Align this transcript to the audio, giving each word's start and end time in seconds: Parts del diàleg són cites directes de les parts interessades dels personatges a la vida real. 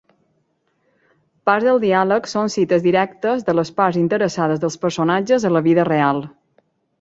Parts 1.49 1.67
del 1.67 1.81
diàleg 1.83 2.29
són 2.31 2.49
cites 2.53 2.85
directes 2.85 3.45
de 3.51 3.55
les 3.59 3.73
parts 3.81 4.01
interessades 4.05 4.63
dels 4.65 4.79
personatges 4.87 5.47
a 5.51 5.53
la 5.59 5.63
vida 5.69 5.87
real. 5.93 6.25